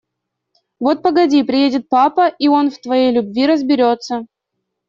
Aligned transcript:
Вот 0.79 1.03
погоди, 1.03 1.43
приедет 1.43 1.87
папа, 1.87 2.27
и 2.27 2.47
он 2.47 2.71
в 2.71 2.79
твоей 2.81 3.11
любви 3.11 3.45
разберется. 3.45 4.25